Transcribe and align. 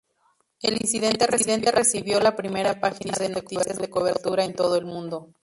El 0.63 0.81
incidente 0.81 1.27
recibió 1.27 2.19
la 2.19 2.35
primera 2.35 2.79
página 2.81 3.13
de 3.19 3.29
noticias 3.29 3.77
de 3.77 3.89
cobertura 3.91 4.43
en 4.43 4.55
todo 4.55 4.75
el 4.75 4.85
mundo. 4.85 5.29